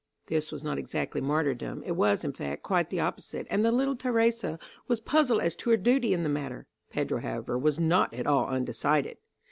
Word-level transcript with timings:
This 0.29 0.51
was 0.51 0.63
not 0.63 0.79
exactly 0.79 1.21
martyrdom; 1.21 1.83
it 1.85 1.91
was, 1.91 2.23
in 2.23 2.33
fact, 2.33 2.63
quite 2.63 2.89
the 2.89 2.99
opposite, 2.99 3.45
and 3.51 3.63
the 3.63 3.71
little 3.71 3.95
Theresa 3.95 4.57
was 4.87 4.99
puzzled 4.99 5.43
as 5.43 5.53
to 5.57 5.69
her 5.69 5.77
duty 5.77 6.11
in 6.11 6.23
the 6.23 6.27
matter. 6.27 6.65
Pedro, 6.89 7.19
however, 7.21 7.55
was 7.55 7.79
not 7.79 8.11
at 8.11 8.25
all 8.25 8.47
undecided. 8.47 9.19